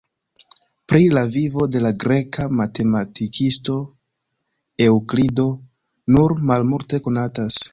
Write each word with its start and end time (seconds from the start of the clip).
Pri 0.91 1.09
la 1.15 1.21
vivo 1.35 1.65
de 1.75 1.81
la 1.83 1.91
greka 2.05 2.47
matematikisto 2.61 3.77
Eŭklido 4.89 5.47
nur 6.17 6.37
malmulte 6.53 7.03
konatas. 7.09 7.63